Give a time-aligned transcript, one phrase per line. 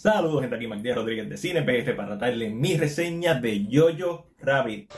[0.00, 4.90] Saludos, gente, aquí Magdiel Rodríguez de CinePF para darle mi reseña de Jojo Rabbit.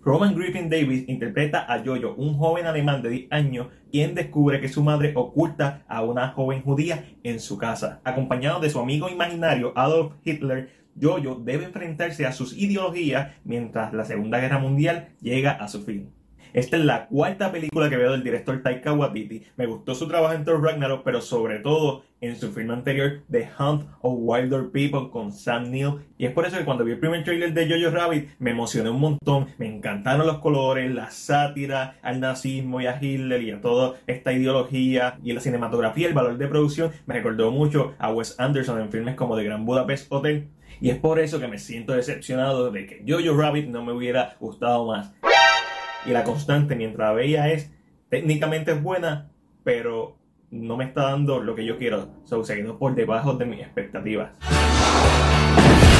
[0.00, 4.70] Roman Griffin Davis interpreta a Jojo, un joven alemán de 10 años, quien descubre que
[4.70, 8.00] su madre oculta a una joven judía en su casa.
[8.04, 14.06] Acompañado de su amigo imaginario Adolf Hitler, Jojo debe enfrentarse a sus ideologías mientras la
[14.06, 16.21] Segunda Guerra Mundial llega a su fin.
[16.54, 19.42] Esta es la cuarta película que veo del director Taika Waititi.
[19.56, 23.48] Me gustó su trabajo en Thor Ragnarok, pero sobre todo en su film anterior The
[23.58, 26.00] Hunt of Wilder People con Sam Neill.
[26.18, 28.90] Y es por eso que cuando vi el primer trailer de Jojo Rabbit me emocioné
[28.90, 29.46] un montón.
[29.56, 34.34] Me encantaron los colores, la sátira al nazismo y a Hitler y a toda esta
[34.34, 36.92] ideología y la cinematografía, el valor de producción.
[37.06, 40.48] Me recordó mucho a Wes Anderson en filmes como The Grand Budapest Hotel.
[40.82, 44.36] Y es por eso que me siento decepcionado de que Jojo Rabbit no me hubiera
[44.38, 45.14] gustado más
[46.04, 47.72] y la constante mientras veía es
[48.08, 49.30] técnicamente es buena,
[49.64, 50.18] pero
[50.50, 52.10] no me está dando lo que yo quiero.
[52.24, 54.38] So, se quedó por debajo de mis expectativas.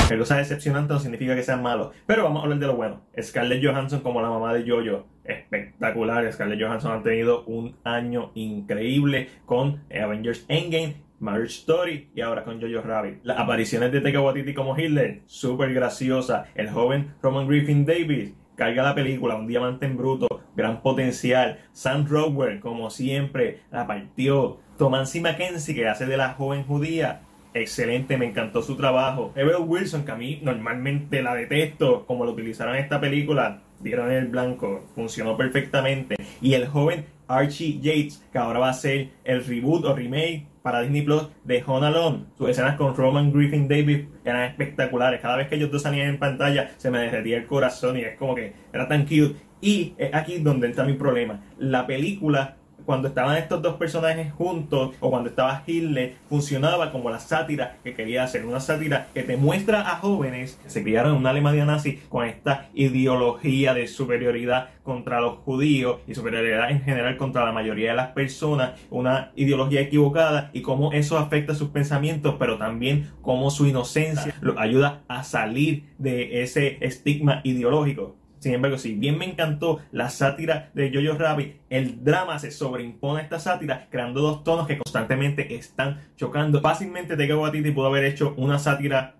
[0.08, 1.94] Que cosa decepcionante no significa que sean malos.
[2.06, 3.00] Pero vamos a hablar de lo bueno.
[3.18, 5.06] Scarlett Johansson como la mamá de Jojo.
[5.24, 6.30] Espectacular.
[6.30, 12.60] Scarlett Johansson ha tenido un año increíble con Avengers Endgame Marriage Story y ahora con
[12.60, 13.20] Jojo Rabbit.
[13.22, 16.46] Las apariciones de Taika Waititi como Hitler, súper graciosa.
[16.54, 21.60] El joven Roman Griffin Davis, carga la película, un diamante en bruto, gran potencial.
[21.72, 24.58] Sam Rockwell, como siempre, la partió.
[24.78, 27.22] Thomas Mackenzie, que hace de la joven judía,
[27.54, 29.32] excelente, me encantó su trabajo.
[29.36, 34.10] Ever Wilson, que a mí normalmente la detesto, como lo utilizaron en esta película, dieron
[34.10, 36.16] el blanco, funcionó perfectamente.
[36.40, 40.82] Y el joven Archie Yates, que ahora va a ser el reboot o remake para
[40.82, 42.24] Disney Plus de Home Alone.
[42.38, 45.20] Sus escenas con Roman Griffin Davis eran espectaculares.
[45.20, 48.16] Cada vez que ellos dos salían en pantalla se me derretía el corazón y es
[48.16, 49.36] como que era tan cute.
[49.60, 51.40] Y es aquí donde está mi problema.
[51.58, 57.18] La película cuando estaban estos dos personajes juntos o cuando estaba Hitler, funcionaba como la
[57.18, 58.44] sátira que quería hacer.
[58.44, 62.26] Una sátira que te muestra a jóvenes que se criaron en una Alemania nazi con
[62.26, 67.96] esta ideología de superioridad contra los judíos y superioridad en general contra la mayoría de
[67.96, 73.66] las personas, una ideología equivocada y cómo eso afecta sus pensamientos, pero también cómo su
[73.66, 78.16] inocencia los ayuda a salir de ese estigma ideológico.
[78.42, 83.20] Sin embargo, si bien me encantó la sátira de Jojo Rabbit, el drama se sobreimpone
[83.20, 86.60] a esta sátira, creando dos tonos que constantemente están chocando.
[86.60, 89.14] Fácilmente Taika Waititi pudo haber hecho una sátira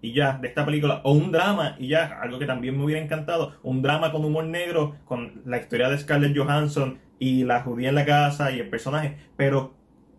[0.00, 3.02] y ya de esta película o un drama y ya algo que también me hubiera
[3.02, 7.90] encantado un drama con humor negro con la historia de Scarlett Johansson y la judía
[7.90, 9.74] en la casa y el personaje pero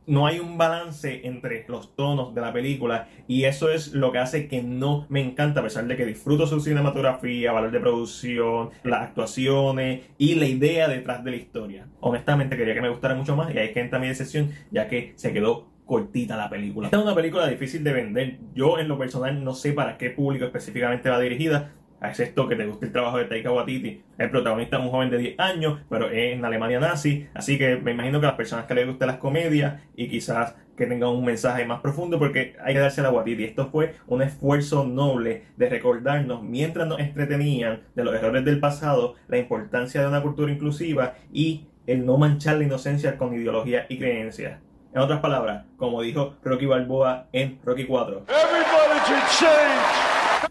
[0.08, 4.20] no hay un balance entre los tonos de la película y eso es lo que
[4.20, 8.70] hace que no me encanta a pesar de que disfruto su cinematografía, valor de producción,
[8.84, 11.88] las actuaciones y la idea detrás de la historia.
[12.00, 14.88] Honestamente quería que me gustara mucho más y ahí es que entra mi decepción ya
[14.88, 16.90] que se quedó cortita la película.
[16.92, 18.40] Es una película difícil de vender.
[18.54, 21.74] Yo en lo personal no sé para qué público específicamente va dirigida
[22.12, 24.02] es esto que te guste el trabajo de Taika Waititi.
[24.18, 27.78] El protagonista es un joven de 10 años, pero es en Alemania nazi, así que
[27.78, 31.10] me imagino que a las personas que les gusten las comedias y quizás que tengan
[31.10, 33.46] un mensaje más profundo, porque hay que darse a Waititi.
[33.46, 39.16] Esto fue un esfuerzo noble de recordarnos, mientras nos entretenían de los errores del pasado,
[39.28, 43.98] la importancia de una cultura inclusiva y el no manchar la inocencia con ideología y
[43.98, 44.60] creencias.
[44.94, 48.26] En otras palabras, como dijo Rocky Balboa en Rocky 4.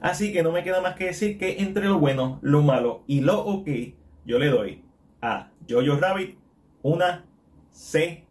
[0.01, 3.21] Así que no me queda más que decir que entre lo bueno, lo malo y
[3.21, 3.69] lo ok,
[4.25, 4.85] yo le doy
[5.23, 6.39] a Jojo Rabbit
[6.83, 7.25] una
[7.71, 8.25] C+.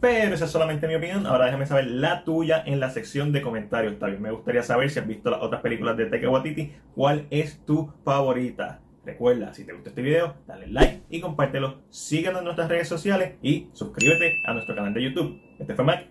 [0.00, 1.26] Pero esa es solamente mi opinión.
[1.26, 3.98] Ahora déjame saber la tuya en la sección de comentarios.
[3.98, 6.72] También me gustaría saber si has visto las otras películas de Taika Waititi.
[6.94, 8.80] ¿Cuál es tu favorita?
[9.04, 11.82] Recuerda, si te gustó este video, dale like y compártelo.
[11.90, 15.40] Síguenos en nuestras redes sociales y suscríbete a nuestro canal de YouTube.
[15.58, 16.06] Este fue Mac.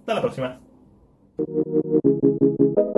[0.00, 0.65] Hasta la próxima.
[1.38, 2.95] Thank you.